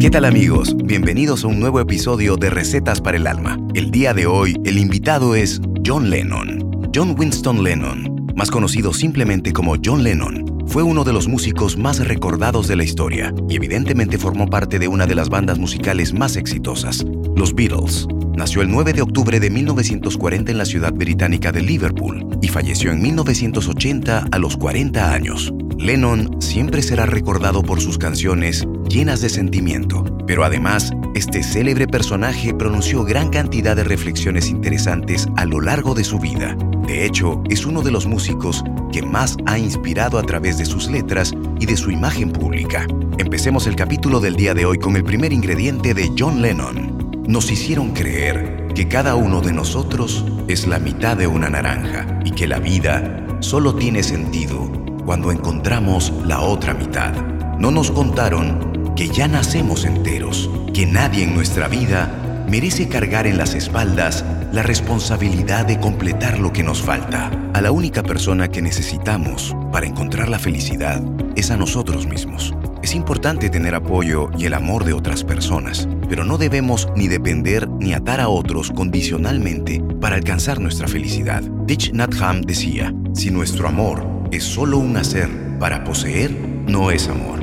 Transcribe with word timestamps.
¿Qué 0.00 0.08
tal 0.08 0.24
amigos? 0.24 0.74
Bienvenidos 0.78 1.44
a 1.44 1.48
un 1.48 1.60
nuevo 1.60 1.78
episodio 1.78 2.38
de 2.38 2.48
Recetas 2.48 3.02
para 3.02 3.18
el 3.18 3.26
Alma. 3.26 3.58
El 3.74 3.90
día 3.90 4.14
de 4.14 4.24
hoy 4.24 4.58
el 4.64 4.78
invitado 4.78 5.34
es 5.34 5.60
John 5.86 6.08
Lennon. 6.08 6.90
John 6.94 7.14
Winston 7.18 7.62
Lennon, 7.62 8.32
más 8.34 8.50
conocido 8.50 8.94
simplemente 8.94 9.52
como 9.52 9.76
John 9.84 10.02
Lennon, 10.02 10.64
fue 10.66 10.82
uno 10.82 11.04
de 11.04 11.12
los 11.12 11.28
músicos 11.28 11.76
más 11.76 11.98
recordados 11.98 12.66
de 12.66 12.76
la 12.76 12.84
historia 12.84 13.34
y 13.46 13.56
evidentemente 13.56 14.16
formó 14.16 14.46
parte 14.46 14.78
de 14.78 14.88
una 14.88 15.06
de 15.06 15.16
las 15.16 15.28
bandas 15.28 15.58
musicales 15.58 16.14
más 16.14 16.36
exitosas, 16.36 17.04
los 17.36 17.54
Beatles. 17.54 18.08
Nació 18.34 18.62
el 18.62 18.70
9 18.70 18.94
de 18.94 19.02
octubre 19.02 19.38
de 19.38 19.50
1940 19.50 20.50
en 20.50 20.56
la 20.56 20.64
ciudad 20.64 20.94
británica 20.94 21.52
de 21.52 21.60
Liverpool 21.60 22.26
y 22.40 22.48
falleció 22.48 22.90
en 22.90 23.02
1980 23.02 24.28
a 24.32 24.38
los 24.38 24.56
40 24.56 25.12
años. 25.12 25.52
Lennon 25.80 26.42
siempre 26.42 26.82
será 26.82 27.06
recordado 27.06 27.62
por 27.62 27.80
sus 27.80 27.96
canciones 27.96 28.68
llenas 28.86 29.22
de 29.22 29.30
sentimiento, 29.30 30.04
pero 30.26 30.44
además, 30.44 30.92
este 31.14 31.42
célebre 31.42 31.86
personaje 31.88 32.52
pronunció 32.52 33.02
gran 33.02 33.30
cantidad 33.30 33.74
de 33.74 33.84
reflexiones 33.84 34.50
interesantes 34.50 35.26
a 35.36 35.46
lo 35.46 35.62
largo 35.62 35.94
de 35.94 36.04
su 36.04 36.18
vida. 36.18 36.54
De 36.86 37.06
hecho, 37.06 37.42
es 37.48 37.64
uno 37.64 37.80
de 37.80 37.92
los 37.92 38.04
músicos 38.04 38.62
que 38.92 39.00
más 39.00 39.38
ha 39.46 39.58
inspirado 39.58 40.18
a 40.18 40.22
través 40.22 40.58
de 40.58 40.66
sus 40.66 40.90
letras 40.90 41.32
y 41.58 41.64
de 41.64 41.78
su 41.78 41.90
imagen 41.90 42.30
pública. 42.30 42.86
Empecemos 43.16 43.66
el 43.66 43.74
capítulo 43.74 44.20
del 44.20 44.36
día 44.36 44.52
de 44.52 44.66
hoy 44.66 44.76
con 44.76 44.96
el 44.96 45.04
primer 45.04 45.32
ingrediente 45.32 45.94
de 45.94 46.12
John 46.16 46.42
Lennon. 46.42 47.24
Nos 47.26 47.50
hicieron 47.50 47.92
creer 47.94 48.68
que 48.74 48.86
cada 48.86 49.14
uno 49.14 49.40
de 49.40 49.54
nosotros 49.54 50.26
es 50.46 50.66
la 50.66 50.78
mitad 50.78 51.16
de 51.16 51.26
una 51.26 51.48
naranja 51.48 52.20
y 52.22 52.32
que 52.32 52.46
la 52.46 52.58
vida 52.58 53.26
solo 53.40 53.74
tiene 53.74 54.02
sentido 54.02 54.69
cuando 55.10 55.32
encontramos 55.32 56.12
la 56.24 56.38
otra 56.38 56.72
mitad. 56.72 57.12
No 57.58 57.72
nos 57.72 57.90
contaron 57.90 58.94
que 58.94 59.08
ya 59.08 59.26
nacemos 59.26 59.84
enteros, 59.84 60.48
que 60.72 60.86
nadie 60.86 61.24
en 61.24 61.34
nuestra 61.34 61.66
vida 61.66 62.46
merece 62.48 62.88
cargar 62.88 63.26
en 63.26 63.36
las 63.36 63.54
espaldas 63.54 64.24
la 64.52 64.62
responsabilidad 64.62 65.66
de 65.66 65.80
completar 65.80 66.38
lo 66.38 66.52
que 66.52 66.62
nos 66.62 66.80
falta. 66.80 67.28
A 67.54 67.60
la 67.60 67.72
única 67.72 68.04
persona 68.04 68.52
que 68.52 68.62
necesitamos 68.62 69.56
para 69.72 69.86
encontrar 69.86 70.28
la 70.28 70.38
felicidad 70.38 71.02
es 71.34 71.50
a 71.50 71.56
nosotros 71.56 72.06
mismos. 72.06 72.54
Es 72.80 72.94
importante 72.94 73.50
tener 73.50 73.74
apoyo 73.74 74.30
y 74.38 74.44
el 74.44 74.54
amor 74.54 74.84
de 74.84 74.92
otras 74.92 75.24
personas, 75.24 75.88
pero 76.08 76.24
no 76.24 76.38
debemos 76.38 76.86
ni 76.94 77.08
depender 77.08 77.68
ni 77.68 77.94
atar 77.94 78.20
a 78.20 78.28
otros 78.28 78.70
condicionalmente 78.70 79.82
para 80.00 80.14
alcanzar 80.14 80.60
nuestra 80.60 80.86
felicidad. 80.86 81.42
Ditch 81.66 81.92
Nhat 81.92 82.14
decía, 82.46 82.94
si 83.12 83.32
nuestro 83.32 83.66
amor 83.66 84.19
es 84.30 84.44
solo 84.44 84.78
un 84.78 84.96
hacer 84.96 85.28
para 85.58 85.84
poseer, 85.84 86.30
no 86.66 86.90
es 86.90 87.08
amor. 87.08 87.40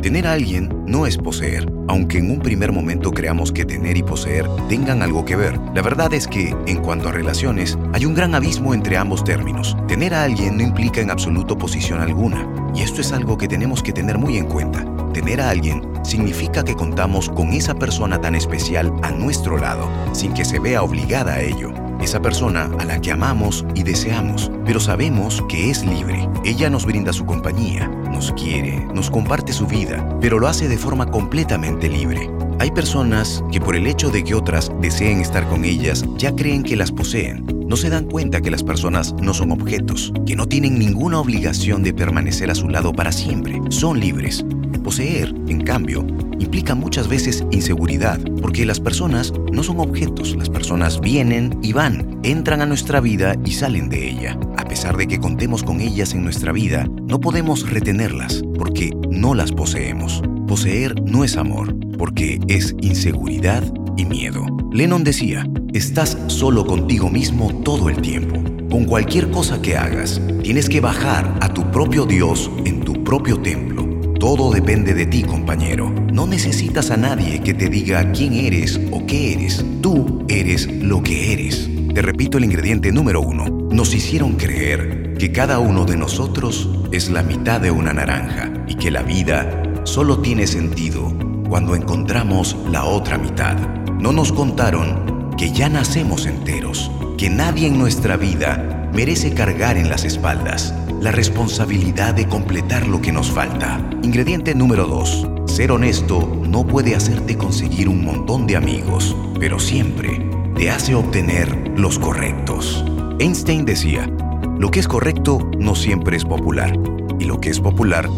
Tener 0.00 0.26
a 0.26 0.32
alguien 0.32 0.84
no 0.86 1.06
es 1.06 1.18
poseer, 1.18 1.70
aunque 1.86 2.18
en 2.18 2.30
un 2.30 2.40
primer 2.40 2.72
momento 2.72 3.10
creamos 3.10 3.52
que 3.52 3.66
tener 3.66 3.98
y 3.98 4.02
poseer 4.02 4.46
tengan 4.66 5.02
algo 5.02 5.26
que 5.26 5.36
ver. 5.36 5.60
La 5.74 5.82
verdad 5.82 6.14
es 6.14 6.26
que, 6.26 6.56
en 6.66 6.78
cuanto 6.78 7.08
a 7.10 7.12
relaciones, 7.12 7.78
hay 7.92 8.06
un 8.06 8.14
gran 8.14 8.34
abismo 8.34 8.72
entre 8.72 8.96
ambos 8.96 9.22
términos. 9.22 9.76
Tener 9.86 10.14
a 10.14 10.24
alguien 10.24 10.56
no 10.56 10.62
implica 10.62 11.02
en 11.02 11.10
absoluto 11.10 11.58
posición 11.58 12.00
alguna, 12.00 12.48
y 12.74 12.80
esto 12.80 13.02
es 13.02 13.12
algo 13.12 13.36
que 13.36 13.48
tenemos 13.48 13.82
que 13.82 13.92
tener 13.92 14.16
muy 14.16 14.38
en 14.38 14.46
cuenta. 14.46 14.86
Tener 15.12 15.42
a 15.42 15.50
alguien 15.50 15.82
significa 16.02 16.64
que 16.64 16.74
contamos 16.74 17.28
con 17.28 17.52
esa 17.52 17.74
persona 17.74 18.20
tan 18.20 18.34
especial 18.34 18.90
a 19.02 19.10
nuestro 19.10 19.58
lado, 19.58 19.90
sin 20.12 20.32
que 20.32 20.46
se 20.46 20.58
vea 20.58 20.82
obligada 20.82 21.34
a 21.34 21.40
ello 21.42 21.74
esa 22.02 22.22
persona 22.22 22.70
a 22.78 22.84
la 22.84 23.00
que 23.00 23.12
amamos 23.12 23.64
y 23.74 23.82
deseamos, 23.82 24.50
pero 24.64 24.80
sabemos 24.80 25.42
que 25.48 25.70
es 25.70 25.84
libre. 25.84 26.28
Ella 26.44 26.70
nos 26.70 26.86
brinda 26.86 27.12
su 27.12 27.26
compañía, 27.26 27.88
nos 28.10 28.32
quiere, 28.32 28.84
nos 28.94 29.10
comparte 29.10 29.52
su 29.52 29.66
vida, 29.66 30.18
pero 30.20 30.38
lo 30.38 30.48
hace 30.48 30.68
de 30.68 30.78
forma 30.78 31.10
completamente 31.10 31.88
libre. 31.88 32.30
Hay 32.58 32.70
personas 32.70 33.42
que 33.50 33.60
por 33.60 33.74
el 33.74 33.86
hecho 33.86 34.10
de 34.10 34.22
que 34.22 34.34
otras 34.34 34.70
deseen 34.80 35.20
estar 35.20 35.48
con 35.48 35.64
ellas 35.64 36.04
ya 36.18 36.34
creen 36.34 36.62
que 36.62 36.76
las 36.76 36.92
poseen. 36.92 37.46
No 37.66 37.76
se 37.76 37.88
dan 37.88 38.04
cuenta 38.04 38.40
que 38.40 38.50
las 38.50 38.62
personas 38.62 39.14
no 39.14 39.32
son 39.32 39.52
objetos, 39.52 40.12
que 40.26 40.36
no 40.36 40.46
tienen 40.46 40.78
ninguna 40.78 41.20
obligación 41.20 41.82
de 41.82 41.94
permanecer 41.94 42.50
a 42.50 42.54
su 42.54 42.68
lado 42.68 42.92
para 42.92 43.12
siempre. 43.12 43.60
Son 43.70 43.98
libres. 43.98 44.44
Poseer, 44.82 45.34
en 45.48 45.60
cambio, 45.60 46.06
implica 46.38 46.74
muchas 46.74 47.06
veces 47.06 47.44
inseguridad, 47.50 48.18
porque 48.40 48.64
las 48.64 48.80
personas 48.80 49.32
no 49.52 49.62
son 49.62 49.78
objetos, 49.78 50.34
las 50.36 50.48
personas 50.48 51.00
vienen 51.00 51.58
y 51.62 51.72
van, 51.74 52.18
entran 52.22 52.62
a 52.62 52.66
nuestra 52.66 53.00
vida 53.00 53.36
y 53.44 53.52
salen 53.52 53.90
de 53.90 54.08
ella. 54.08 54.38
A 54.56 54.64
pesar 54.64 54.96
de 54.96 55.06
que 55.06 55.20
contemos 55.20 55.62
con 55.62 55.80
ellas 55.80 56.14
en 56.14 56.24
nuestra 56.24 56.52
vida, 56.52 56.88
no 57.02 57.20
podemos 57.20 57.68
retenerlas, 57.68 58.42
porque 58.56 58.90
no 59.10 59.34
las 59.34 59.52
poseemos. 59.52 60.22
Poseer 60.48 61.00
no 61.02 61.24
es 61.24 61.36
amor, 61.36 61.76
porque 61.98 62.40
es 62.48 62.74
inseguridad 62.80 63.62
y 63.98 64.06
miedo. 64.06 64.46
Lennon 64.72 65.04
decía, 65.04 65.46
estás 65.74 66.16
solo 66.28 66.64
contigo 66.64 67.10
mismo 67.10 67.52
todo 67.62 67.90
el 67.90 68.00
tiempo. 68.00 68.42
Con 68.70 68.86
cualquier 68.86 69.30
cosa 69.30 69.60
que 69.60 69.76
hagas, 69.76 70.20
tienes 70.42 70.68
que 70.68 70.80
bajar 70.80 71.36
a 71.40 71.52
tu 71.52 71.70
propio 71.70 72.06
Dios 72.06 72.50
en 72.64 72.80
tu 72.80 73.04
propio 73.04 73.38
templo 73.40 73.79
todo 74.20 74.52
depende 74.52 74.92
de 74.92 75.06
ti, 75.06 75.22
compañero. 75.22 75.90
No 76.12 76.26
necesitas 76.26 76.90
a 76.90 76.98
nadie 76.98 77.40
que 77.40 77.54
te 77.54 77.70
diga 77.70 78.12
quién 78.12 78.34
eres 78.34 78.78
o 78.90 79.06
qué 79.06 79.32
eres. 79.32 79.64
Tú 79.80 80.24
eres 80.28 80.70
lo 80.70 81.02
que 81.02 81.32
eres. 81.32 81.68
Te 81.94 82.02
repito 82.02 82.36
el 82.36 82.44
ingrediente 82.44 82.92
número 82.92 83.22
uno. 83.22 83.46
Nos 83.72 83.94
hicieron 83.94 84.34
creer 84.34 85.14
que 85.18 85.32
cada 85.32 85.58
uno 85.58 85.86
de 85.86 85.96
nosotros 85.96 86.68
es 86.92 87.08
la 87.08 87.22
mitad 87.22 87.62
de 87.62 87.70
una 87.70 87.94
naranja 87.94 88.52
y 88.68 88.74
que 88.74 88.90
la 88.90 89.02
vida 89.02 89.62
solo 89.84 90.18
tiene 90.18 90.46
sentido 90.46 91.12
cuando 91.48 91.74
encontramos 91.74 92.56
la 92.70 92.84
otra 92.84 93.16
mitad. 93.16 93.56
No 94.00 94.12
nos 94.12 94.32
contaron 94.32 95.34
que 95.38 95.50
ya 95.50 95.70
nacemos 95.70 96.26
enteros, 96.26 96.90
que 97.16 97.30
nadie 97.30 97.68
en 97.68 97.78
nuestra 97.78 98.18
vida 98.18 98.90
merece 98.92 99.32
cargar 99.32 99.78
en 99.78 99.88
las 99.88 100.04
espaldas 100.04 100.74
la 101.00 101.10
responsabilidad 101.10 102.14
de 102.14 102.26
completar 102.26 102.86
lo 102.86 103.00
que 103.00 103.10
nos 103.10 103.30
falta. 103.30 103.80
Ingrediente 104.02 104.54
número 104.54 104.86
2. 104.86 105.28
Ser 105.46 105.72
honesto 105.72 106.40
no 106.46 106.66
puede 106.66 106.94
hacerte 106.94 107.38
conseguir 107.38 107.88
un 107.88 108.04
montón 108.04 108.46
de 108.46 108.56
amigos, 108.56 109.16
pero 109.38 109.58
siempre 109.58 110.28
te 110.56 110.70
hace 110.70 110.94
obtener 110.94 111.72
los 111.76 111.98
correctos. 111.98 112.84
Einstein 113.18 113.64
decía, 113.64 114.10
lo 114.58 114.70
que 114.70 114.80
es 114.80 114.88
correcto 114.88 115.50
no 115.58 115.74
siempre 115.74 116.18
es 116.18 116.24
popular, 116.24 116.78
y 117.18 117.24
lo 117.24 117.40
que 117.40 117.48
es 117.48 117.60
popular 117.60 118.08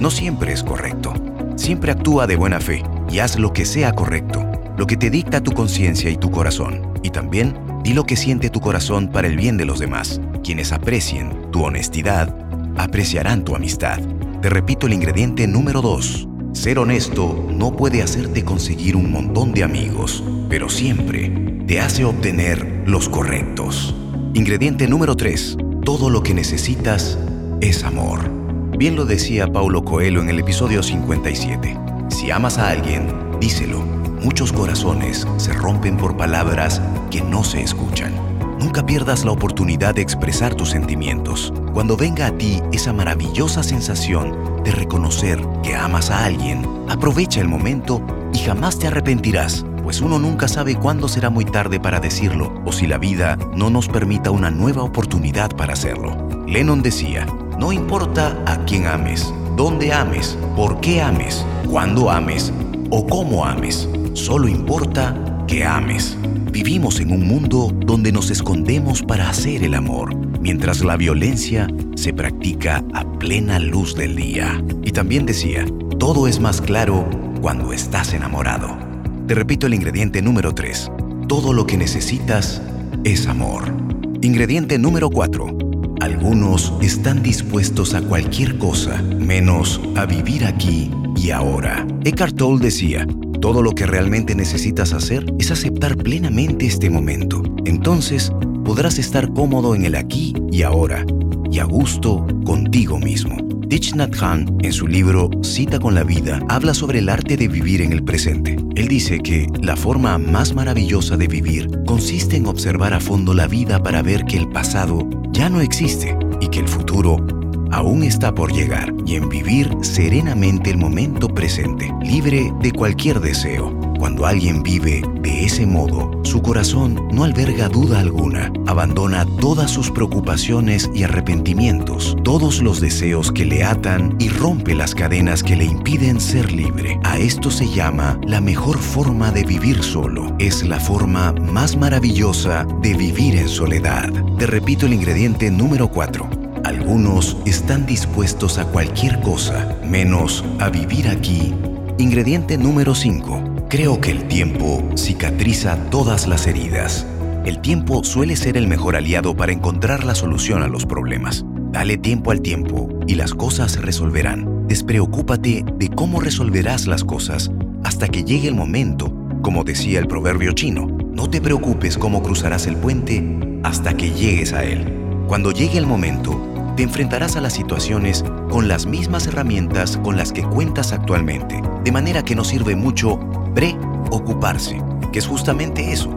no 0.00 0.10
siempre 0.10 0.52
es 0.54 0.62
correcto. 0.62 1.12
Siempre 1.56 1.92
actúa 1.92 2.26
de 2.26 2.36
buena 2.36 2.60
fe 2.60 2.82
y 3.10 3.18
haz 3.18 3.38
lo 3.38 3.52
que 3.52 3.66
sea 3.66 3.92
correcto, 3.92 4.50
lo 4.78 4.86
que 4.86 4.96
te 4.96 5.10
dicta 5.10 5.42
tu 5.42 5.52
conciencia 5.52 6.08
y 6.08 6.16
tu 6.16 6.30
corazón, 6.30 6.94
y 7.02 7.10
también 7.10 7.54
di 7.84 7.92
lo 7.92 8.04
que 8.04 8.16
siente 8.16 8.48
tu 8.48 8.60
corazón 8.60 9.08
para 9.08 9.28
el 9.28 9.36
bien 9.36 9.58
de 9.58 9.66
los 9.66 9.78
demás. 9.78 10.22
Quienes 10.42 10.72
aprecien 10.72 11.50
tu 11.50 11.64
honestidad, 11.64 12.34
apreciarán 12.76 13.44
tu 13.44 13.54
amistad. 13.54 13.98
Te 14.40 14.48
repito 14.48 14.86
el 14.86 14.94
ingrediente 14.94 15.46
número 15.46 15.82
2. 15.82 16.28
Ser 16.52 16.78
honesto 16.78 17.46
no 17.50 17.76
puede 17.76 18.02
hacerte 18.02 18.44
conseguir 18.44 18.96
un 18.96 19.12
montón 19.12 19.52
de 19.52 19.62
amigos, 19.62 20.24
pero 20.48 20.68
siempre 20.68 21.28
te 21.66 21.80
hace 21.80 22.04
obtener 22.04 22.84
los 22.86 23.08
correctos. 23.08 23.94
Ingrediente 24.34 24.88
número 24.88 25.14
3. 25.14 25.58
Todo 25.84 26.08
lo 26.08 26.22
que 26.22 26.34
necesitas 26.34 27.18
es 27.60 27.84
amor. 27.84 28.30
Bien 28.78 28.96
lo 28.96 29.04
decía 29.04 29.46
Paulo 29.46 29.84
Coelho 29.84 30.22
en 30.22 30.30
el 30.30 30.38
episodio 30.38 30.82
57. 30.82 31.76
Si 32.08 32.30
amas 32.30 32.56
a 32.56 32.70
alguien, 32.70 33.08
díselo. 33.40 33.80
Muchos 34.22 34.52
corazones 34.52 35.26
se 35.36 35.52
rompen 35.52 35.96
por 35.96 36.16
palabras 36.16 36.80
que 37.10 37.20
no 37.20 37.44
se 37.44 37.62
escuchan. 37.62 38.29
Nunca 38.60 38.84
pierdas 38.84 39.24
la 39.24 39.32
oportunidad 39.32 39.94
de 39.94 40.02
expresar 40.02 40.54
tus 40.54 40.68
sentimientos. 40.68 41.50
Cuando 41.72 41.96
venga 41.96 42.26
a 42.26 42.36
ti 42.36 42.60
esa 42.72 42.92
maravillosa 42.92 43.62
sensación 43.62 44.62
de 44.62 44.70
reconocer 44.70 45.40
que 45.62 45.74
amas 45.74 46.10
a 46.10 46.26
alguien, 46.26 46.66
aprovecha 46.86 47.40
el 47.40 47.48
momento 47.48 48.02
y 48.34 48.38
jamás 48.40 48.78
te 48.78 48.88
arrepentirás, 48.88 49.64
pues 49.82 50.02
uno 50.02 50.18
nunca 50.18 50.46
sabe 50.46 50.76
cuándo 50.76 51.08
será 51.08 51.30
muy 51.30 51.46
tarde 51.46 51.80
para 51.80 52.00
decirlo 52.00 52.52
o 52.66 52.70
si 52.70 52.86
la 52.86 52.98
vida 52.98 53.38
no 53.54 53.70
nos 53.70 53.88
permita 53.88 54.30
una 54.30 54.50
nueva 54.50 54.82
oportunidad 54.82 55.56
para 55.56 55.72
hacerlo. 55.72 56.28
Lennon 56.46 56.82
decía, 56.82 57.26
no 57.58 57.72
importa 57.72 58.36
a 58.44 58.58
quién 58.66 58.86
ames, 58.86 59.32
dónde 59.56 59.94
ames, 59.94 60.36
por 60.54 60.80
qué 60.80 61.00
ames, 61.00 61.46
cuándo 61.66 62.10
ames 62.10 62.52
o 62.90 63.06
cómo 63.06 63.46
ames, 63.46 63.88
solo 64.12 64.48
importa 64.48 65.16
que 65.50 65.64
ames. 65.64 66.16
Vivimos 66.52 67.00
en 67.00 67.10
un 67.10 67.26
mundo 67.26 67.74
donde 67.84 68.12
nos 68.12 68.30
escondemos 68.30 69.02
para 69.02 69.28
hacer 69.28 69.64
el 69.64 69.74
amor, 69.74 70.14
mientras 70.40 70.84
la 70.84 70.96
violencia 70.96 71.66
se 71.96 72.12
practica 72.12 72.84
a 72.94 73.04
plena 73.18 73.58
luz 73.58 73.96
del 73.96 74.14
día. 74.14 74.62
Y 74.84 74.92
también 74.92 75.26
decía, 75.26 75.66
todo 75.98 76.28
es 76.28 76.38
más 76.38 76.60
claro 76.60 77.04
cuando 77.40 77.72
estás 77.72 78.14
enamorado. 78.14 78.78
Te 79.26 79.34
repito 79.34 79.66
el 79.66 79.74
ingrediente 79.74 80.22
número 80.22 80.54
3. 80.54 80.92
Todo 81.26 81.52
lo 81.52 81.66
que 81.66 81.76
necesitas 81.76 82.62
es 83.02 83.26
amor. 83.26 83.74
Ingrediente 84.22 84.78
número 84.78 85.10
4. 85.10 85.58
Algunos 86.00 86.72
están 86.80 87.24
dispuestos 87.24 87.94
a 87.94 88.02
cualquier 88.02 88.56
cosa 88.56 89.02
menos 89.02 89.80
a 89.96 90.06
vivir 90.06 90.44
aquí 90.44 90.92
y 91.16 91.30
ahora. 91.30 91.86
Eckhart 92.04 92.36
Tolle 92.36 92.62
decía, 92.64 93.06
Todo 93.40 93.62
lo 93.62 93.72
que 93.72 93.86
realmente 93.86 94.34
necesitas 94.34 94.92
hacer 94.92 95.24
es 95.38 95.50
aceptar 95.50 95.96
plenamente 95.96 96.66
este 96.66 96.90
momento. 96.90 97.42
Entonces, 97.64 98.32
podrás 98.64 98.98
estar 98.98 99.32
cómodo 99.32 99.74
en 99.74 99.86
el 99.86 99.94
aquí 99.94 100.34
y 100.52 100.62
ahora, 100.62 101.06
y 101.50 101.58
a 101.58 101.64
gusto 101.64 102.26
contigo 102.44 102.98
mismo. 102.98 103.36
Thich 103.70 103.94
Nhat 103.94 104.14
en 104.62 104.72
su 104.72 104.86
libro 104.86 105.30
Cita 105.42 105.78
con 105.78 105.94
la 105.94 106.04
vida, 106.04 106.40
habla 106.48 106.74
sobre 106.74 106.98
el 106.98 107.08
arte 107.08 107.38
de 107.38 107.48
vivir 107.48 107.80
en 107.80 107.92
el 107.92 108.02
presente. 108.02 108.56
Él 108.74 108.88
dice 108.88 109.20
que 109.20 109.46
la 109.62 109.76
forma 109.76 110.18
más 110.18 110.54
maravillosa 110.54 111.16
de 111.16 111.28
vivir 111.28 111.70
consiste 111.86 112.36
en 112.36 112.46
observar 112.46 112.92
a 112.92 113.00
fondo 113.00 113.32
la 113.32 113.46
vida 113.46 113.82
para 113.82 114.02
ver 114.02 114.24
que 114.24 114.36
el 114.36 114.48
pasado 114.48 115.08
ya 115.30 115.48
no 115.48 115.60
existe 115.62 116.14
y 116.40 116.48
que 116.48 116.58
el 116.58 116.68
futuro 116.68 117.24
aún 117.70 118.02
está 118.02 118.34
por 118.34 118.52
llegar 118.52 118.92
y 119.06 119.16
en 119.16 119.28
vivir 119.28 119.70
serenamente 119.82 120.70
el 120.70 120.78
momento 120.78 121.28
presente, 121.28 121.92
libre 122.02 122.52
de 122.60 122.72
cualquier 122.72 123.20
deseo. 123.20 123.78
Cuando 123.98 124.24
alguien 124.24 124.62
vive 124.62 125.02
de 125.20 125.44
ese 125.44 125.66
modo, 125.66 126.10
su 126.24 126.40
corazón 126.40 127.08
no 127.12 127.24
alberga 127.24 127.68
duda 127.68 128.00
alguna, 128.00 128.50
abandona 128.66 129.26
todas 129.40 129.70
sus 129.70 129.90
preocupaciones 129.90 130.90
y 130.94 131.02
arrepentimientos, 131.02 132.16
todos 132.24 132.62
los 132.62 132.80
deseos 132.80 133.30
que 133.30 133.44
le 133.44 133.62
atan 133.62 134.16
y 134.18 134.30
rompe 134.30 134.74
las 134.74 134.94
cadenas 134.94 135.42
que 135.42 135.56
le 135.56 135.64
impiden 135.64 136.18
ser 136.18 136.50
libre. 136.50 136.98
A 137.04 137.18
esto 137.18 137.50
se 137.50 137.68
llama 137.68 138.18
la 138.26 138.40
mejor 138.40 138.78
forma 138.78 139.30
de 139.32 139.44
vivir 139.44 139.82
solo. 139.82 140.34
Es 140.38 140.66
la 140.66 140.80
forma 140.80 141.32
más 141.32 141.76
maravillosa 141.76 142.66
de 142.80 142.94
vivir 142.94 143.36
en 143.36 143.48
soledad. 143.48 144.10
Te 144.38 144.46
repito 144.46 144.86
el 144.86 144.94
ingrediente 144.94 145.50
número 145.50 145.88
4 145.88 146.39
algunos 146.64 147.36
están 147.46 147.86
dispuestos 147.86 148.58
a 148.58 148.64
cualquier 148.66 149.20
cosa, 149.20 149.76
menos 149.84 150.44
a 150.58 150.68
vivir 150.68 151.08
aquí. 151.08 151.54
Ingrediente 151.98 152.58
número 152.58 152.94
5. 152.94 153.66
Creo 153.68 154.00
que 154.00 154.10
el 154.10 154.28
tiempo 154.28 154.82
cicatriza 154.96 155.76
todas 155.90 156.26
las 156.26 156.46
heridas. 156.46 157.06
El 157.44 157.60
tiempo 157.60 158.04
suele 158.04 158.36
ser 158.36 158.56
el 158.56 158.66
mejor 158.66 158.96
aliado 158.96 159.36
para 159.36 159.52
encontrar 159.52 160.04
la 160.04 160.14
solución 160.14 160.62
a 160.62 160.68
los 160.68 160.86
problemas. 160.86 161.44
Dale 161.72 161.96
tiempo 161.96 162.30
al 162.32 162.42
tiempo 162.42 162.88
y 163.06 163.14
las 163.14 163.32
cosas 163.32 163.72
se 163.72 163.80
resolverán. 163.80 164.66
Despreocúpate 164.66 165.64
de 165.78 165.88
cómo 165.88 166.20
resolverás 166.20 166.86
las 166.86 167.04
cosas 167.04 167.50
hasta 167.84 168.08
que 168.08 168.24
llegue 168.24 168.48
el 168.48 168.54
momento, 168.54 169.12
como 169.42 169.64
decía 169.64 169.98
el 169.98 170.06
proverbio 170.06 170.52
chino. 170.52 170.86
No 171.12 171.30
te 171.30 171.40
preocupes 171.40 171.96
cómo 171.96 172.22
cruzarás 172.22 172.66
el 172.66 172.76
puente 172.76 173.38
hasta 173.62 173.96
que 173.96 174.10
llegues 174.10 174.52
a 174.52 174.64
él. 174.64 174.96
Cuando 175.26 175.52
llegue 175.52 175.78
el 175.78 175.86
momento, 175.86 176.49
te 176.80 176.84
enfrentarás 176.84 177.36
a 177.36 177.42
las 177.42 177.52
situaciones 177.52 178.24
con 178.48 178.66
las 178.66 178.86
mismas 178.86 179.26
herramientas 179.26 179.98
con 179.98 180.16
las 180.16 180.32
que 180.32 180.42
cuentas 180.42 180.94
actualmente, 180.94 181.60
de 181.84 181.92
manera 181.92 182.22
que 182.22 182.34
no 182.34 182.42
sirve 182.42 182.74
mucho 182.74 183.20
preocuparse, 183.54 184.80
que 185.12 185.18
es 185.18 185.26
justamente 185.26 185.92
eso, 185.92 186.10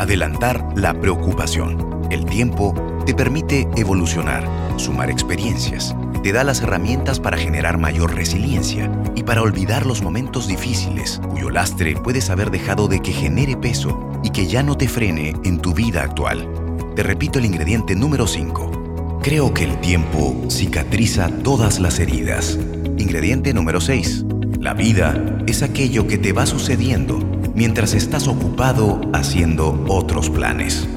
adelantar 0.00 0.72
la 0.74 0.92
preocupación. 0.92 2.08
El 2.10 2.24
tiempo 2.24 2.74
te 3.06 3.14
permite 3.14 3.68
evolucionar, 3.76 4.42
sumar 4.76 5.08
experiencias, 5.08 5.94
te 6.24 6.32
da 6.32 6.42
las 6.42 6.62
herramientas 6.62 7.20
para 7.20 7.36
generar 7.36 7.78
mayor 7.78 8.16
resiliencia 8.16 8.90
y 9.14 9.22
para 9.22 9.42
olvidar 9.42 9.86
los 9.86 10.02
momentos 10.02 10.48
difíciles 10.48 11.20
cuyo 11.30 11.48
lastre 11.48 11.94
puedes 11.94 12.28
haber 12.28 12.50
dejado 12.50 12.88
de 12.88 12.98
que 12.98 13.12
genere 13.12 13.56
peso 13.56 14.10
y 14.24 14.30
que 14.30 14.48
ya 14.48 14.64
no 14.64 14.76
te 14.76 14.88
frene 14.88 15.36
en 15.44 15.60
tu 15.60 15.74
vida 15.74 16.02
actual. 16.02 16.48
Te 16.96 17.04
repito 17.04 17.38
el 17.38 17.44
ingrediente 17.44 17.94
número 17.94 18.26
5 18.26 18.77
Creo 19.22 19.52
que 19.52 19.64
el 19.64 19.80
tiempo 19.80 20.46
cicatriza 20.48 21.28
todas 21.42 21.80
las 21.80 21.98
heridas. 21.98 22.58
Ingrediente 22.98 23.52
número 23.52 23.80
6. 23.80 24.24
La 24.60 24.74
vida 24.74 25.42
es 25.46 25.62
aquello 25.62 26.06
que 26.06 26.18
te 26.18 26.32
va 26.32 26.46
sucediendo 26.46 27.18
mientras 27.54 27.94
estás 27.94 28.28
ocupado 28.28 29.00
haciendo 29.12 29.84
otros 29.88 30.30
planes. 30.30 30.88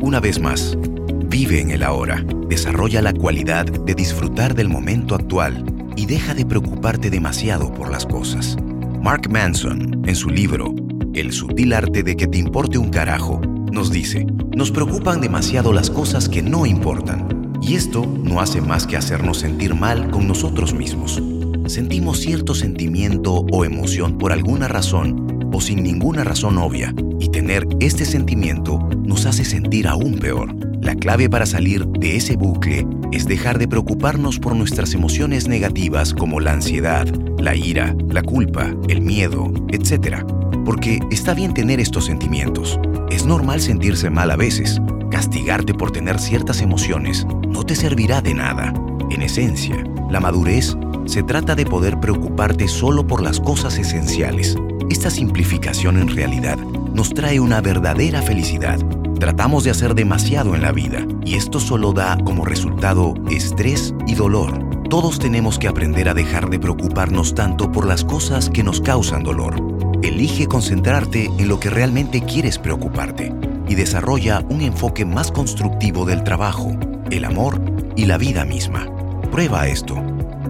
Una 0.00 0.20
vez 0.20 0.40
más, 0.40 0.78
vive 1.26 1.60
en 1.60 1.72
el 1.72 1.82
ahora, 1.82 2.24
desarrolla 2.48 3.02
la 3.02 3.12
cualidad 3.12 3.66
de 3.66 3.94
disfrutar 3.94 4.54
del 4.54 4.68
momento 4.68 5.16
actual 5.16 5.64
y 5.96 6.06
deja 6.06 6.32
de 6.32 6.46
preocuparte 6.46 7.10
demasiado 7.10 7.74
por 7.74 7.90
las 7.90 8.06
cosas. 8.06 8.56
Mark 9.02 9.28
Manson, 9.28 10.00
en 10.06 10.14
su 10.14 10.30
libro 10.30 10.74
El 11.12 11.32
sutil 11.32 11.72
arte 11.72 12.04
de 12.04 12.16
que 12.16 12.28
te 12.28 12.38
importe 12.38 12.78
un 12.78 12.90
carajo, 12.90 13.40
nos 13.72 13.90
dice, 13.90 14.26
nos 14.56 14.70
preocupan 14.70 15.20
demasiado 15.20 15.72
las 15.72 15.90
cosas 15.90 16.28
que 16.28 16.40
no 16.40 16.66
importan 16.66 17.33
y 17.66 17.76
esto 17.76 18.04
no 18.04 18.40
hace 18.40 18.60
más 18.60 18.86
que 18.86 18.96
hacernos 18.96 19.38
sentir 19.38 19.74
mal 19.74 20.10
con 20.10 20.28
nosotros 20.28 20.74
mismos. 20.74 21.22
Sentimos 21.66 22.18
cierto 22.18 22.54
sentimiento 22.54 23.46
o 23.50 23.64
emoción 23.64 24.18
por 24.18 24.32
alguna 24.32 24.68
razón 24.68 25.50
o 25.52 25.60
sin 25.60 25.82
ninguna 25.82 26.24
razón 26.24 26.58
obvia, 26.58 26.92
y 27.20 27.28
tener 27.28 27.66
este 27.80 28.04
sentimiento 28.04 28.78
nos 29.04 29.24
hace 29.24 29.44
sentir 29.44 29.86
aún 29.86 30.18
peor. 30.18 30.54
La 30.82 30.94
clave 30.94 31.30
para 31.30 31.46
salir 31.46 31.86
de 31.86 32.16
ese 32.16 32.36
bucle 32.36 32.86
es 33.12 33.26
dejar 33.26 33.58
de 33.58 33.68
preocuparnos 33.68 34.38
por 34.40 34.54
nuestras 34.54 34.92
emociones 34.92 35.48
negativas 35.48 36.12
como 36.12 36.40
la 36.40 36.52
ansiedad, 36.52 37.06
la 37.38 37.54
ira, 37.54 37.96
la 38.10 38.22
culpa, 38.22 38.74
el 38.88 39.00
miedo, 39.00 39.52
etc. 39.68 40.24
Porque 40.64 40.98
está 41.10 41.32
bien 41.34 41.54
tener 41.54 41.80
estos 41.80 42.06
sentimientos. 42.06 42.78
Es 43.10 43.24
normal 43.24 43.60
sentirse 43.60 44.10
mal 44.10 44.32
a 44.32 44.36
veces, 44.36 44.80
Castigarte 45.14 45.74
por 45.74 45.92
tener 45.92 46.18
ciertas 46.18 46.60
emociones 46.60 47.24
no 47.54 47.64
te 47.64 47.76
servirá 47.76 48.20
de 48.20 48.34
nada. 48.34 48.74
En 49.10 49.22
esencia, 49.22 49.76
la 50.10 50.18
madurez 50.18 50.76
se 51.06 51.22
trata 51.22 51.54
de 51.54 51.64
poder 51.64 52.00
preocuparte 52.00 52.66
solo 52.66 53.06
por 53.06 53.22
las 53.22 53.38
cosas 53.38 53.78
esenciales. 53.78 54.56
Esta 54.90 55.08
simplificación 55.08 55.98
en 55.98 56.08
realidad 56.08 56.58
nos 56.58 57.14
trae 57.14 57.38
una 57.38 57.60
verdadera 57.60 58.22
felicidad. 58.22 58.80
Tratamos 59.20 59.62
de 59.62 59.70
hacer 59.70 59.94
demasiado 59.94 60.56
en 60.56 60.62
la 60.62 60.72
vida 60.72 61.06
y 61.24 61.36
esto 61.36 61.60
solo 61.60 61.92
da 61.92 62.18
como 62.24 62.44
resultado 62.44 63.14
estrés 63.30 63.94
y 64.08 64.16
dolor. 64.16 64.58
Todos 64.90 65.20
tenemos 65.20 65.60
que 65.60 65.68
aprender 65.68 66.08
a 66.08 66.14
dejar 66.14 66.50
de 66.50 66.58
preocuparnos 66.58 67.36
tanto 67.36 67.70
por 67.70 67.86
las 67.86 68.04
cosas 68.04 68.50
que 68.50 68.64
nos 68.64 68.80
causan 68.80 69.22
dolor. 69.22 69.62
Elige 70.02 70.48
concentrarte 70.48 71.30
en 71.38 71.46
lo 71.46 71.60
que 71.60 71.70
realmente 71.70 72.20
quieres 72.22 72.58
preocuparte 72.58 73.32
y 73.68 73.76
desarrolla 73.76 74.44
un 74.48 74.60
enfoque 74.60 75.04
más 75.04 75.30
constructivo 75.30 76.04
del 76.04 76.24
trabajo, 76.24 76.76
el 77.16 77.24
amor 77.24 77.60
y 77.96 78.06
la 78.06 78.18
vida 78.18 78.44
misma. 78.44 78.88
Prueba 79.30 79.68
esto. 79.68 79.94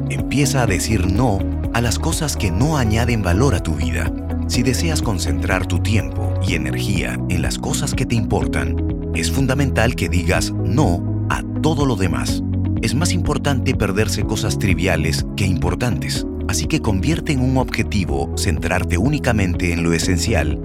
Empieza 0.09 0.63
a 0.63 0.67
decir 0.67 1.07
no 1.07 1.39
a 1.75 1.81
las 1.81 1.99
cosas 1.99 2.37
que 2.37 2.51
no 2.51 2.79
añaden 2.79 3.23
valor 3.23 3.55
a 3.55 3.63
tu 3.63 3.75
vida. 3.75 4.11
Si 4.47 4.63
deseas 4.63 5.03
concentrar 5.03 5.67
tu 5.67 5.81
tiempo 5.81 6.33
y 6.47 6.55
energía 6.55 7.19
en 7.29 7.43
las 7.43 7.59
cosas 7.59 7.95
que 7.95 8.07
te 8.07 8.15
importan, 8.15 8.77
es 9.15 9.31
fundamental 9.31 9.95
que 9.95 10.09
digas 10.09 10.53
no 10.53 11.27
a 11.29 11.43
todo 11.61 11.85
lo 11.85 11.97
demás. 11.97 12.43
Es 12.83 12.95
más 12.95 13.13
importante 13.13 13.75
perderse 13.75 14.25
cosas 14.25 14.59
triviales 14.59 15.27
que 15.37 15.47
importantes, 15.47 16.27
así 16.49 16.67
que 16.67 16.81
convierte 16.81 17.33
en 17.33 17.41
un 17.41 17.59
objetivo 17.59 18.33
centrarte 18.37 18.97
únicamente 18.99 19.73
en 19.73 19.83
lo 19.83 19.93
esencial 19.93 20.61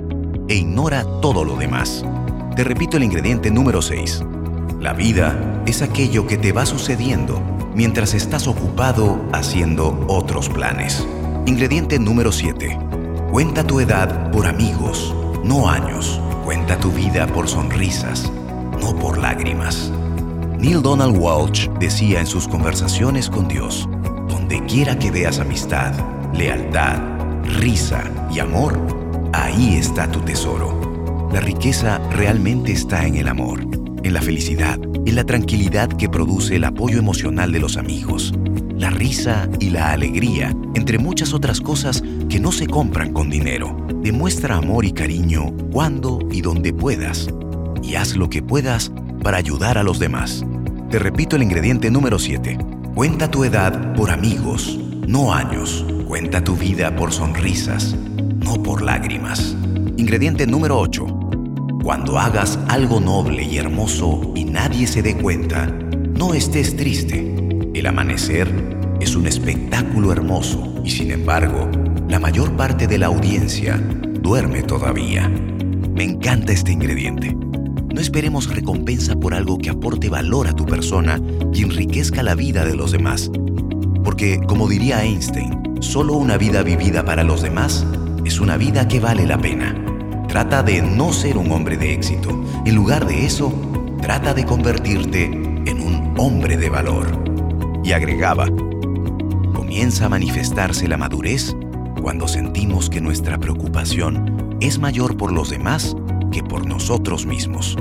e 0.48 0.56
ignora 0.56 1.04
todo 1.22 1.44
lo 1.44 1.58
demás. 1.58 2.06
Te 2.56 2.64
repito 2.64 2.98
el 2.98 3.04
ingrediente 3.04 3.52
número 3.52 3.82
6. 3.82 4.24
La 4.82 4.94
vida 4.94 5.59
es 5.70 5.84
aquello 5.84 6.26
que 6.26 6.38
te 6.38 6.52
va 6.52 6.66
sucediendo 6.66 7.40
mientras 7.76 8.16
estás 8.16 8.48
ocupado 8.48 9.24
haciendo 9.32 10.04
otros 10.08 10.50
planes. 10.50 11.08
Ingrediente 11.46 12.00
número 12.00 12.32
7. 12.32 12.78
Cuenta 13.32 13.64
tu 13.64 13.80
edad 13.80 14.32
por 14.32 14.48
amigos, 14.48 15.16
no 15.44 15.70
años. 15.70 16.20
Cuenta 16.44 16.80
tu 16.80 16.92
vida 16.92 17.28
por 17.28 17.48
sonrisas, 17.48 18.32
no 18.82 18.96
por 18.96 19.20
lágrimas. 19.20 19.92
Neil 20.58 20.82
Donald 20.82 21.16
Walsh 21.16 21.70
decía 21.80 22.20
en 22.20 22.28
sus 22.28 22.48
conversaciones 22.48 23.30
con 23.30 23.48
Dios, 23.48 23.88
donde 24.28 24.66
quiera 24.66 24.98
que 24.98 25.12
veas 25.12 25.40
amistad, 25.40 25.94
lealtad, 26.34 26.98
risa 27.60 28.04
y 28.32 28.40
amor, 28.40 28.80
ahí 29.34 29.76
está 29.76 30.12
tu 30.12 30.20
tesoro. 30.22 31.30
La 31.32 31.40
riqueza 31.40 32.00
realmente 32.10 32.72
está 32.72 33.06
en 33.06 33.18
el 33.18 33.28
amor, 33.28 33.62
en 34.04 34.14
la 34.14 34.22
felicidad, 34.22 34.80
en 35.10 35.16
la 35.16 35.24
tranquilidad 35.24 35.90
que 35.90 36.08
produce 36.08 36.58
el 36.58 36.64
apoyo 36.64 37.00
emocional 37.00 37.52
de 37.52 37.60
los 37.60 37.78
amigos, 37.78 38.32
la 38.78 38.92
risa 38.92 39.50
y 39.60 39.72
la 39.72 39.92
alegría, 39.92 40.56
entre 40.76 41.00
muchas 41.00 41.34
otras 41.34 41.62
cosas 41.62 42.04
que 42.30 42.40
no 42.40 42.52
se 42.52 42.68
compran 42.68 43.12
con 43.12 43.30
dinero. 43.30 43.76
Demuestra 44.04 44.58
amor 44.58 44.86
y 44.86 44.92
cariño 44.92 45.52
cuando 45.72 46.20
y 46.32 46.42
donde 46.42 46.74
puedas 46.74 47.28
y 47.82 47.96
haz 47.96 48.16
lo 48.16 48.30
que 48.30 48.44
puedas 48.44 48.92
para 49.24 49.38
ayudar 49.38 49.80
a 49.80 49.84
los 49.84 49.98
demás. 49.98 50.46
Te 50.92 51.00
repito 51.00 51.36
el 51.36 51.44
ingrediente 51.44 51.90
número 51.90 52.20
7. 52.20 52.60
Cuenta 52.94 53.32
tu 53.32 53.44
edad 53.44 53.96
por 53.96 54.12
amigos, 54.12 54.78
no 55.08 55.34
años. 55.34 55.86
Cuenta 56.08 56.44
tu 56.44 56.56
vida 56.56 56.96
por 56.96 57.12
sonrisas, 57.12 57.96
no 58.46 58.62
por 58.62 58.84
lágrimas. 58.84 59.56
Ingrediente 59.98 60.46
número 60.46 60.80
8 60.80 61.19
cuando 61.84 62.20
hagas 62.20 62.60
algo 62.68 63.00
noble 63.00 63.44
y 63.44 63.58
hermoso 63.58 64.34
y 64.36 64.46
nadie 64.46 64.86
se 64.86 65.02
dé 65.02 65.16
cuenta, 65.16 65.68
no 65.68 66.34
estés 66.34 66.76
triste. 66.76 67.36
El 67.74 67.86
amanecer 67.86 68.48
es 69.00 69.16
un 69.16 69.28
espectáculo 69.28 70.12
hermoso 70.12 70.82
y 70.84 70.90
sin 70.90 71.12
embargo, 71.12 71.70
la 72.10 72.20
mayor 72.20 72.56
parte 72.56 72.88
de 72.88 72.98
la 72.98 73.08
audiencia 73.08 73.78
duerme 74.22 74.62
todavía. 74.64 75.30
Me 75.30 76.04
encanta 76.04 76.52
este 76.52 76.74
ingrediente. 76.74 77.34
No 77.34 78.02
esperemos 78.02 78.54
recompensa 78.54 79.16
por 79.16 79.34
algo 79.34 79.58
que 79.58 79.70
aporte 79.70 80.10
valor 80.10 80.48
a 80.48 80.54
tu 80.54 80.66
persona 80.66 81.20
y 81.54 81.64
enriquezca 81.64 82.24
la 82.24 82.36
vida 82.36 82.66
de 82.66 82.76
los 82.76 82.92
demás. 82.92 83.32
Porque, 84.04 84.40
como 84.48 84.68
diría 84.68 85.04
Einstein, 85.04 85.82
solo 85.82 86.14
una 86.14 86.38
vida 86.38 86.62
vivida 86.62 87.06
para 87.06 87.24
los 87.24 87.42
demás 87.42 87.86
es 88.26 88.40
una 88.40 88.58
vida 88.58 88.88
que 88.88 89.00
vale 89.00 89.26
la 89.26 89.38
pena. 89.38 89.89
Trata 90.30 90.62
de 90.62 90.84
no 90.84 91.12
ser 91.12 91.38
un 91.38 91.52
hombre 91.52 91.76
de 91.76 91.92
éxito. 91.92 92.30
En 92.64 92.76
lugar 92.76 93.08
de 93.08 93.26
eso, 93.26 93.52
trata 94.00 94.36
de 94.36 94.46
convertirte 94.46 95.24
en 95.26 95.82
un 95.82 96.14
hombre 96.20 96.56
de 96.56 96.70
valor. 96.70 97.08
Y 97.84 97.94
agregaba, 97.94 98.46
comienza 99.56 100.06
a 100.06 100.10
manifestarse 100.10 100.88
la 100.88 100.98
madurez 100.98 101.56
cuando 102.00 102.28
sentimos 102.28 102.92
que 102.92 103.02
nuestra 103.02 103.40
preocupación 103.40 104.58
es 104.62 104.78
mayor 104.78 105.18
por 105.18 105.32
los 105.32 105.50
demás 105.50 105.96
que 106.32 106.44
por 106.44 106.68
nosotros 106.68 107.26
mismos. 107.26 107.76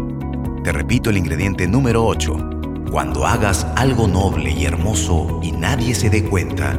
Te 0.65 0.73
repito 0.73 1.11
el 1.11 1.19
ingrediente 1.19 1.69
número 1.69 2.07
8. 2.07 2.87
Cuando 2.91 3.27
hagas 3.27 3.67
algo 3.77 4.09
noble 4.09 4.53
y 4.53 4.65
hermoso 4.65 5.39
y 5.43 5.53
nadie 5.53 5.95
se 5.95 6.09
dé 6.09 6.25
cuenta, 6.25 6.73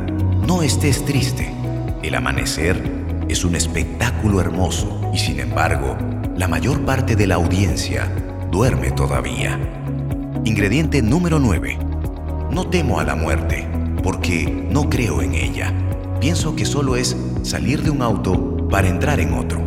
no 0.47 0.63
estés 0.63 1.05
triste. 1.05 1.53
El 2.01 2.15
amanecer 2.15 3.05
es 3.29 3.45
un 3.45 3.55
espectáculo 3.55 4.41
hermoso 4.41 4.98
y 5.13 5.17
sin 5.17 5.39
embargo, 5.39 5.97
la 6.35 6.47
mayor 6.47 6.85
parte 6.85 7.15
de 7.15 7.27
la 7.27 7.35
audiencia 7.35 8.11
duerme 8.51 8.91
todavía. 8.91 9.59
Ingrediente 10.45 11.01
número 11.01 11.39
9. 11.39 11.77
No 12.51 12.67
temo 12.69 12.99
a 12.99 13.03
la 13.03 13.15
muerte 13.15 13.67
porque 14.03 14.67
no 14.71 14.89
creo 14.89 15.21
en 15.21 15.33
ella. 15.33 15.73
Pienso 16.19 16.55
que 16.55 16.65
solo 16.65 16.95
es 16.95 17.15
salir 17.43 17.81
de 17.83 17.89
un 17.89 18.01
auto 18.01 18.67
para 18.69 18.87
entrar 18.87 19.19
en 19.19 19.33
otro. 19.33 19.61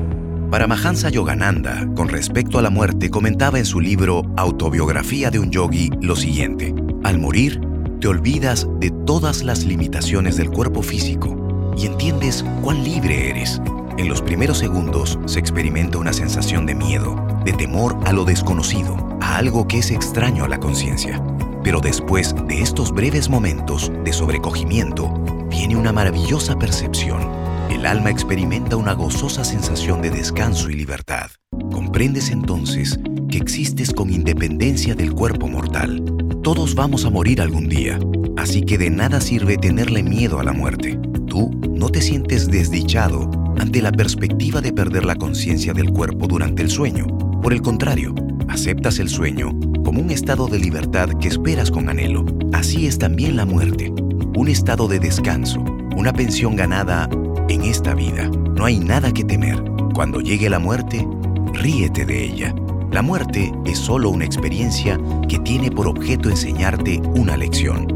Paramahansa 0.51 1.09
Yogananda, 1.09 1.89
con 1.95 2.09
respecto 2.09 2.59
a 2.59 2.63
la 2.63 2.71
muerte, 2.71 3.11
comentaba 3.11 3.59
en 3.59 3.65
su 3.65 3.81
libro 3.81 4.23
Autobiografía 4.37 5.31
de 5.31 5.39
un 5.39 5.51
Yogi 5.51 5.91
lo 6.01 6.15
siguiente. 6.15 6.75
Al 7.05 7.19
morir, 7.19 7.61
te 8.01 8.09
olvidas 8.09 8.67
de 8.79 8.91
todas 8.91 9.43
las 9.45 9.65
limitaciones 9.65 10.37
del 10.37 10.51
cuerpo 10.51 10.83
físico 10.83 11.73
y 11.77 11.87
entiendes 11.87 12.45
cuán 12.63 12.85
libre 12.85 13.31
eres. 13.31 13.63
En 13.99 14.09
los 14.09 14.23
primeros 14.23 14.59
segundos 14.59 15.19
se 15.27 15.39
experimenta 15.39 15.99
una 15.99 16.13
sensación 16.13 16.67
de 16.67 16.75
miedo, 16.75 17.17
de 17.45 17.53
temor 17.53 17.99
a 18.05 18.13
lo 18.13 18.25
desconocido, 18.25 18.97
a 19.21 19.37
algo 19.37 19.69
que 19.69 19.79
es 19.79 19.91
extraño 19.91 20.45
a 20.45 20.49
la 20.49 20.59
conciencia. 20.59 21.23
Pero 21.63 21.81
después 21.81 22.35
de 22.49 22.61
estos 22.61 22.93
breves 22.93 23.29
momentos 23.29 23.93
de 24.05 24.13
sobrecogimiento, 24.13 25.13
viene 25.49 25.77
una 25.77 25.93
maravillosa 25.93 26.59
percepción 26.59 27.43
el 27.73 27.87
alma 27.87 28.11
experimenta 28.11 28.77
una 28.77 28.93
gozosa 28.93 29.45
sensación 29.45 30.03
de 30.03 30.11
descanso 30.11 30.69
y 30.69 30.75
libertad. 30.75 31.31
Comprendes 31.73 32.31
entonces 32.31 33.01
que 33.31 33.39
existes 33.39 33.93
con 33.93 34.11
independencia 34.11 34.95
del 34.95 35.15
cuerpo 35.15 35.49
mortal. 35.49 36.05
Todos 36.43 36.75
vamos 36.75 37.07
a 37.07 37.11
morir 37.11 37.41
algún 37.41 37.69
día, 37.69 37.99
así 38.37 38.63
que 38.63 38.77
de 38.77 38.91
nada 38.91 39.21
sirve 39.21 39.57
tenerle 39.57 40.03
miedo 40.03 40.39
a 40.39 40.45
la 40.45 40.53
muerte. 40.53 41.01
Tú 41.27 41.51
no 41.71 41.89
te 41.89 42.03
sientes 42.03 42.49
desdichado 42.49 43.31
ante 43.59 43.83
la 43.83 43.93
perspectiva 43.93 44.61
de 44.61 44.73
perder 44.73 45.05
la 45.05 45.17
conciencia 45.17 45.73
del 45.73 45.93
cuerpo 45.93 46.27
durante 46.27 46.63
el 46.63 46.71
sueño. 46.71 47.07
Por 47.43 47.53
el 47.53 47.63
contrario, 47.63 48.15
aceptas 48.49 48.99
el 48.99 49.09
sueño 49.09 49.51
como 49.85 50.01
un 50.01 50.11
estado 50.11 50.47
de 50.47 50.59
libertad 50.59 51.09
que 51.21 51.29
esperas 51.29 51.71
con 51.71 51.89
anhelo. 51.89 52.25
Así 52.53 52.87
es 52.87 52.99
también 52.99 53.37
la 53.37 53.45
muerte, 53.45 53.93
un 54.37 54.49
estado 54.49 54.89
de 54.89 54.99
descanso, 54.99 55.61
una 55.97 56.13
pensión 56.13 56.57
ganada 56.57 57.09
en 57.49 57.63
esta 57.63 57.95
vida 57.95 58.31
no 58.63 58.67
hay 58.67 58.79
nada 58.79 59.13
que 59.13 59.25
temer. 59.25 59.61
Cuando 59.93 60.21
llegue 60.21 60.49
la 60.49 60.59
muerte, 60.59 61.07
ríete 61.53 62.05
de 62.05 62.25
ella. 62.25 62.55
La 62.93 63.03
muerte 63.03 63.53
es 63.65 63.77
solo 63.77 64.11
una 64.11 64.25
experiencia 64.25 65.01
que 65.29 65.39
tiene 65.41 65.71
por 65.71 65.89
objeto 65.89 66.31
enseñarte 66.31 67.01
una 67.17 67.37
lección, 67.37 67.89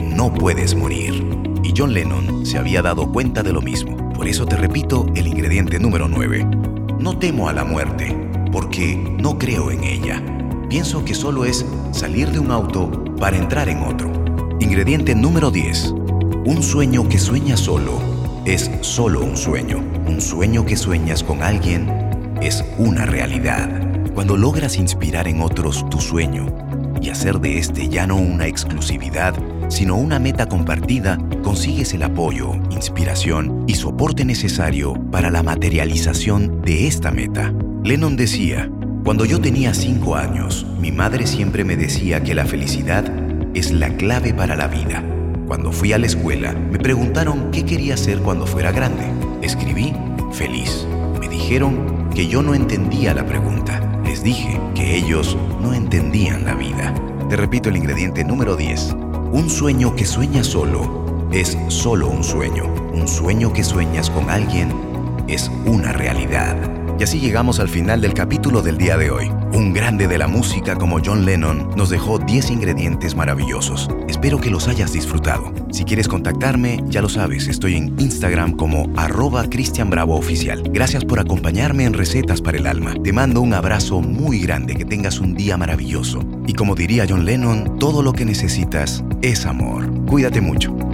no 0.00 0.32
puedes 0.32 0.74
morir. 0.74 1.26
Y 1.62 1.72
John 1.76 1.94
Lennon 1.94 2.44
se 2.44 2.58
había 2.58 2.82
dado 2.82 3.10
cuenta 3.10 3.42
de 3.42 3.52
lo 3.52 3.60
mismo. 3.60 3.96
Por 4.12 4.28
eso 4.28 4.46
te 4.46 4.56
repito 4.56 5.06
el 5.14 5.26
ingrediente 5.26 5.78
número 5.78 6.08
9. 6.08 6.46
No 6.98 7.18
temo 7.18 7.48
a 7.48 7.52
la 7.52 7.64
muerte, 7.64 8.16
porque 8.52 8.96
no 8.96 9.38
creo 9.38 9.70
en 9.70 9.84
ella. 9.84 10.22
Pienso 10.68 11.04
que 11.04 11.14
solo 11.14 11.44
es 11.44 11.64
salir 11.92 12.30
de 12.30 12.38
un 12.38 12.50
auto 12.50 13.04
para 13.18 13.36
entrar 13.36 13.68
en 13.68 13.78
otro. 13.82 14.10
Ingrediente 14.60 15.14
número 15.14 15.50
10. 15.50 15.94
Un 16.46 16.62
sueño 16.62 17.08
que 17.08 17.18
sueña 17.18 17.56
solo 17.56 18.00
es 18.44 18.70
solo 18.82 19.22
un 19.22 19.36
sueño. 19.36 19.82
Un 20.06 20.20
sueño 20.20 20.66
que 20.66 20.76
sueñas 20.76 21.22
con 21.22 21.42
alguien 21.42 21.88
es 22.42 22.64
una 22.78 23.06
realidad. 23.06 23.68
Cuando 24.14 24.36
logras 24.36 24.76
inspirar 24.76 25.26
en 25.28 25.40
otros 25.40 25.88
tu 25.90 26.00
sueño 26.00 26.46
y 27.00 27.10
hacer 27.10 27.40
de 27.40 27.58
este 27.58 27.88
ya 27.88 28.06
no 28.06 28.16
una 28.16 28.46
exclusividad, 28.46 29.34
sino 29.68 29.96
una 29.96 30.18
meta 30.18 30.48
compartida, 30.48 31.18
consigues 31.42 31.94
el 31.94 32.02
apoyo, 32.02 32.54
inspiración 32.70 33.64
y 33.66 33.74
soporte 33.74 34.24
necesario 34.24 34.94
para 35.10 35.30
la 35.30 35.42
materialización 35.42 36.62
de 36.62 36.86
esta 36.86 37.10
meta. 37.10 37.52
Lennon 37.82 38.16
decía, 38.16 38.70
cuando 39.04 39.24
yo 39.24 39.40
tenía 39.40 39.74
cinco 39.74 40.16
años, 40.16 40.66
mi 40.80 40.90
madre 40.90 41.26
siempre 41.26 41.64
me 41.64 41.76
decía 41.76 42.22
que 42.22 42.34
la 42.34 42.46
felicidad 42.46 43.04
es 43.54 43.70
la 43.70 43.96
clave 43.96 44.32
para 44.32 44.56
la 44.56 44.66
vida. 44.66 45.04
Cuando 45.46 45.72
fui 45.72 45.92
a 45.92 45.98
la 45.98 46.06
escuela, 46.06 46.54
me 46.54 46.78
preguntaron 46.78 47.50
qué 47.50 47.64
quería 47.64 47.94
hacer 47.94 48.20
cuando 48.20 48.46
fuera 48.46 48.72
grande. 48.72 49.04
Escribí, 49.42 49.92
feliz. 50.32 50.86
Me 51.20 51.28
dijeron 51.28 52.08
que 52.14 52.26
yo 52.26 52.42
no 52.42 52.54
entendía 52.54 53.12
la 53.12 53.26
pregunta. 53.26 53.80
Les 54.04 54.22
dije 54.22 54.58
que 54.74 54.96
ellos 54.96 55.36
no 55.60 55.74
entendían 55.74 56.44
la 56.44 56.54
vida. 56.54 56.94
Te 57.28 57.36
repito 57.36 57.68
el 57.68 57.76
ingrediente 57.76 58.24
número 58.24 58.56
10. 58.56 59.03
Un 59.34 59.50
sueño 59.50 59.96
que 59.96 60.04
sueña 60.06 60.44
solo 60.44 61.28
es 61.32 61.58
solo 61.66 62.06
un 62.06 62.22
sueño. 62.22 62.72
Un 62.92 63.08
sueño 63.08 63.52
que 63.52 63.64
sueñas 63.64 64.08
con 64.08 64.30
alguien 64.30 64.72
es 65.26 65.50
una 65.66 65.90
realidad. 65.90 66.73
Y 66.98 67.02
así 67.02 67.18
llegamos 67.18 67.58
al 67.58 67.68
final 67.68 68.00
del 68.00 68.14
capítulo 68.14 68.62
del 68.62 68.78
día 68.78 68.96
de 68.96 69.10
hoy. 69.10 69.28
Un 69.52 69.72
grande 69.72 70.06
de 70.06 70.16
la 70.16 70.28
música 70.28 70.76
como 70.76 71.00
John 71.04 71.24
Lennon 71.24 71.70
nos 71.76 71.90
dejó 71.90 72.18
10 72.18 72.50
ingredientes 72.50 73.16
maravillosos. 73.16 73.88
Espero 74.08 74.40
que 74.40 74.50
los 74.50 74.68
hayas 74.68 74.92
disfrutado. 74.92 75.52
Si 75.72 75.84
quieres 75.84 76.06
contactarme, 76.06 76.82
ya 76.86 77.02
lo 77.02 77.08
sabes, 77.08 77.48
estoy 77.48 77.74
en 77.76 78.00
Instagram 78.00 78.52
como 78.52 78.88
arroba 78.96 79.44
Cristian 79.50 79.90
Bravo 79.90 80.16
Oficial. 80.16 80.62
Gracias 80.72 81.04
por 81.04 81.18
acompañarme 81.18 81.84
en 81.84 81.94
Recetas 81.94 82.40
para 82.40 82.58
el 82.58 82.66
Alma. 82.66 82.94
Te 83.02 83.12
mando 83.12 83.40
un 83.40 83.54
abrazo 83.54 84.00
muy 84.00 84.38
grande, 84.38 84.76
que 84.76 84.84
tengas 84.84 85.18
un 85.18 85.34
día 85.34 85.56
maravilloso. 85.56 86.20
Y 86.46 86.54
como 86.54 86.76
diría 86.76 87.06
John 87.08 87.24
Lennon, 87.24 87.78
todo 87.78 88.02
lo 88.02 88.12
que 88.12 88.24
necesitas 88.24 89.04
es 89.20 89.46
amor. 89.46 89.90
Cuídate 90.06 90.40
mucho. 90.40 90.93